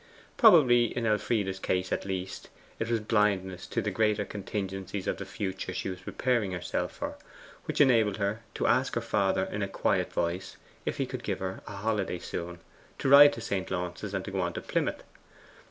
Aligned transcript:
Probably, 0.35 0.85
in 0.85 1.05
Elfride's 1.05 1.59
case 1.59 1.91
at 1.91 2.05
least, 2.05 2.49
it 2.79 2.89
was 2.89 2.99
blindness 3.01 3.67
to 3.67 3.83
the 3.83 3.91
greater 3.91 4.25
contingencies 4.25 5.05
of 5.05 5.17
the 5.17 5.27
future 5.27 5.75
she 5.75 5.89
was 5.89 6.01
preparing 6.01 6.49
for 6.49 6.55
herself, 6.57 7.03
which 7.65 7.79
enabled 7.79 8.17
her 8.17 8.41
to 8.55 8.65
ask 8.65 8.95
her 8.95 9.01
father 9.01 9.43
in 9.43 9.61
a 9.61 9.67
quiet 9.67 10.11
voice 10.11 10.57
if 10.87 10.97
he 10.97 11.05
could 11.05 11.21
give 11.23 11.37
her 11.37 11.61
a 11.67 11.73
holiday 11.75 12.17
soon, 12.17 12.61
to 12.97 13.09
ride 13.09 13.33
to 13.33 13.41
St. 13.41 13.69
Launce's 13.69 14.15
and 14.15 14.25
go 14.25 14.41
on 14.41 14.53
to 14.53 14.61
Plymouth. 14.61 15.03